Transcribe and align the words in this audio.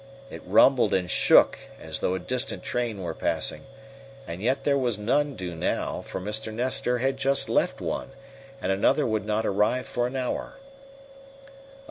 It 0.31 0.41
rumbled 0.47 0.95
and 0.95 1.07
shook 1.11 1.59
as 1.79 1.99
though 1.99 2.15
a 2.15 2.19
distant 2.19 2.63
train 2.63 3.03
were 3.03 3.13
passing, 3.13 3.67
and 4.27 4.41
yet 4.41 4.63
there 4.63 4.75
was 4.75 4.97
none 4.97 5.35
due 5.35 5.53
now, 5.55 6.01
for 6.01 6.19
Mr. 6.19 6.51
Nestor 6.51 6.97
had 6.97 7.17
just 7.17 7.47
left 7.49 7.79
one, 7.79 8.09
and 8.59 8.71
another 8.71 9.05
would 9.05 9.25
not 9.27 9.45
arrive 9.45 9.87
for 9.87 10.07
an 10.07 10.15
hour. 10.15 10.55